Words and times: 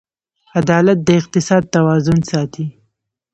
عدالت 0.59 0.97
د 1.03 1.09
اقتصاد 1.19 1.63
توازن 1.75 2.19
ساتي. 2.31 2.65